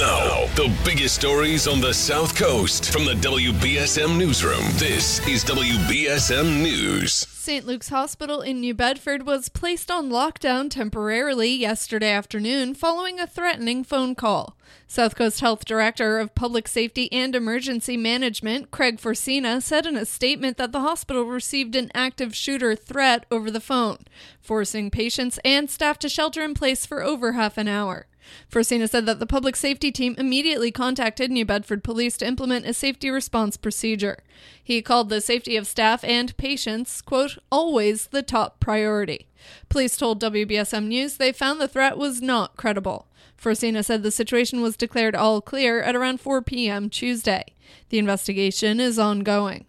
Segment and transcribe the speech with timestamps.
[0.00, 4.64] Now, the biggest stories on the South Coast from the WBSM Newsroom.
[4.78, 7.12] This is WBSM News.
[7.12, 7.66] St.
[7.66, 13.84] Luke's Hospital in New Bedford was placed on lockdown temporarily yesterday afternoon following a threatening
[13.84, 14.56] phone call.
[14.86, 20.06] South Coast Health Director of Public Safety and Emergency Management, Craig Forcina, said in a
[20.06, 23.98] statement that the hospital received an active shooter threat over the phone,
[24.40, 28.06] forcing patients and staff to shelter in place for over half an hour.
[28.50, 32.74] Forcina said that the public safety team immediately contacted New Bedford Police to implement a
[32.74, 34.18] safety response procedure.
[34.62, 39.26] He called the safety of staff and patients, quote, always the top priority.
[39.68, 43.06] Police told WBSM News they found the threat was not credible.
[43.40, 46.90] Forcina said the situation was declared all clear at around 4 p.m.
[46.90, 47.44] Tuesday.
[47.88, 49.64] The investigation is ongoing.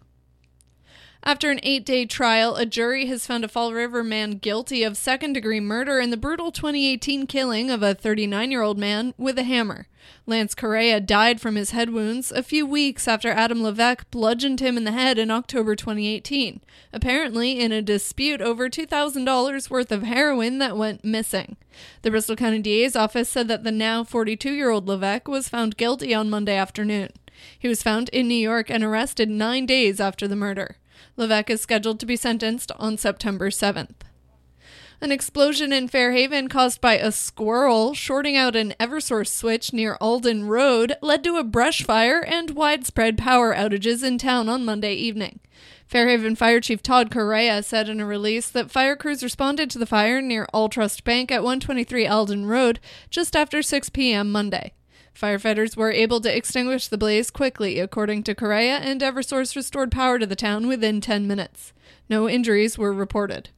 [1.24, 4.96] After an eight day trial, a jury has found a Fall River man guilty of
[4.96, 9.38] second degree murder in the brutal 2018 killing of a 39 year old man with
[9.38, 9.86] a hammer.
[10.26, 14.76] Lance Correa died from his head wounds a few weeks after Adam Levesque bludgeoned him
[14.76, 16.60] in the head in October 2018,
[16.92, 21.56] apparently in a dispute over $2,000 worth of heroin that went missing.
[22.02, 25.76] The Bristol County DA's office said that the now 42 year old Levesque was found
[25.76, 27.10] guilty on Monday afternoon.
[27.56, 30.78] He was found in New York and arrested nine days after the murder.
[31.16, 34.02] Levesque is scheduled to be sentenced on September 7th.
[35.02, 40.46] An explosion in Fairhaven caused by a squirrel shorting out an Eversource switch near Alden
[40.46, 45.40] Road led to a brush fire and widespread power outages in town on Monday evening.
[45.88, 49.86] Fairhaven Fire Chief Todd Correa said in a release that fire crews responded to the
[49.86, 52.78] fire near Alltrust Bank at 123 Alden Road
[53.10, 54.30] just after 6 p.m.
[54.30, 54.72] Monday.
[55.14, 60.18] Firefighters were able to extinguish the blaze quickly, according to Correa, and Eversource restored power
[60.18, 61.72] to the town within 10 minutes.
[62.08, 63.50] No injuries were reported.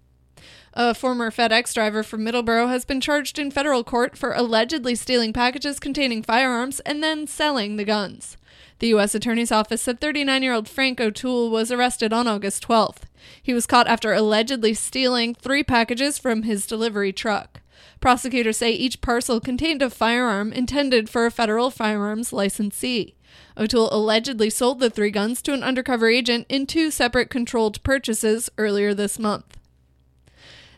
[0.76, 5.32] A former FedEx driver from Middleborough has been charged in federal court for allegedly stealing
[5.32, 8.36] packages containing firearms and then selling the guns.
[8.80, 9.14] The U.S.
[9.14, 13.02] Attorney's Office said 39 year old Frank O'Toole was arrested on August 12th.
[13.40, 17.60] He was caught after allegedly stealing three packages from his delivery truck.
[18.00, 23.14] Prosecutors say each parcel contained a firearm intended for a federal firearms licensee.
[23.56, 28.50] O'Toole allegedly sold the three guns to an undercover agent in two separate controlled purchases
[28.58, 29.58] earlier this month.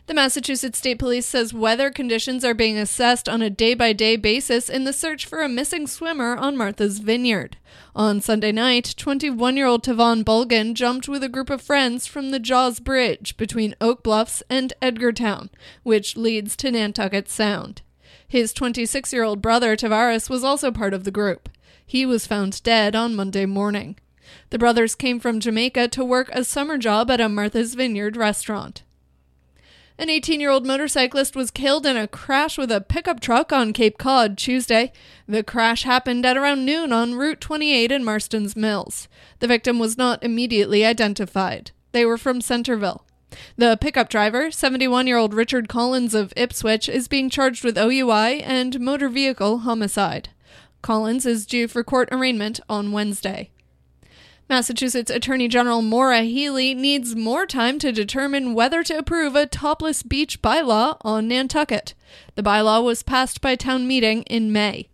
[0.07, 4.15] The Massachusetts State Police says weather conditions are being assessed on a day by day
[4.15, 7.57] basis in the search for a missing swimmer on Martha's Vineyard.
[7.93, 12.31] On Sunday night, 21 year old Tavon Bulgan jumped with a group of friends from
[12.31, 15.49] the Jaws Bridge between Oak Bluffs and Edgartown,
[15.83, 17.81] which leads to Nantucket Sound.
[18.25, 21.49] His 26 year old brother Tavares was also part of the group.
[21.85, 23.97] He was found dead on Monday morning.
[24.51, 28.83] The brothers came from Jamaica to work a summer job at a Martha's Vineyard restaurant.
[29.99, 33.73] An 18 year old motorcyclist was killed in a crash with a pickup truck on
[33.73, 34.91] Cape Cod Tuesday.
[35.27, 39.07] The crash happened at around noon on Route 28 in Marston's Mills.
[39.39, 41.71] The victim was not immediately identified.
[41.93, 43.05] They were from Centerville.
[43.57, 48.43] The pickup driver, 71 year old Richard Collins of Ipswich, is being charged with OUI
[48.43, 50.29] and motor vehicle homicide.
[50.83, 53.49] Collins is due for court arraignment on Wednesday.
[54.49, 60.03] Massachusetts Attorney General Maura Healey needs more time to determine whether to approve a topless
[60.03, 61.93] beach bylaw on Nantucket.
[62.35, 64.87] The bylaw was passed by town meeting in May.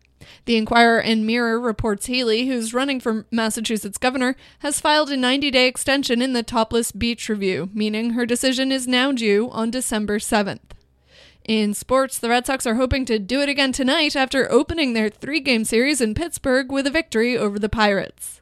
[0.45, 5.51] The Inquirer and Mirror reports Healey, who's running for Massachusetts governor, has filed a 90
[5.51, 10.17] day extension in the topless beach review, meaning her decision is now due on December
[10.17, 10.61] 7th.
[11.45, 15.09] In sports, the Red Sox are hoping to do it again tonight after opening their
[15.09, 18.41] three game series in Pittsburgh with a victory over the Pirates.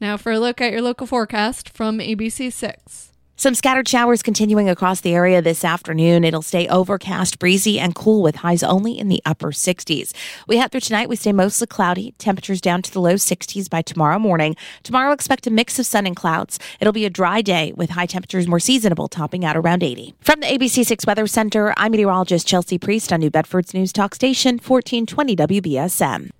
[0.00, 3.10] Now for a look at your local forecast from ABC6.
[3.38, 6.24] Some scattered showers continuing across the area this afternoon.
[6.24, 10.14] It'll stay overcast, breezy, and cool with highs only in the upper 60s.
[10.48, 11.10] We head through tonight.
[11.10, 12.14] We stay mostly cloudy.
[12.16, 14.56] Temperatures down to the low 60s by tomorrow morning.
[14.84, 16.58] Tomorrow, expect a mix of sun and clouds.
[16.80, 20.14] It'll be a dry day with high temperatures more seasonable, topping out around 80.
[20.22, 24.54] From the ABC6 Weather Center, I'm meteorologist Chelsea Priest on New Bedford's News Talk Station,
[24.54, 26.30] 1420 WBSM.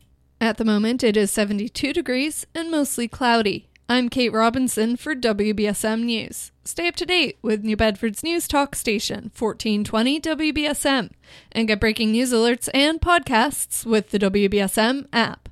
[0.46, 3.66] At the moment, it is 72 degrees and mostly cloudy.
[3.88, 6.52] I'm Kate Robinson for WBSM News.
[6.62, 11.10] Stay up to date with New Bedford's News Talk Station, 1420 WBSM,
[11.50, 15.48] and get breaking news alerts and podcasts with the WBSM app.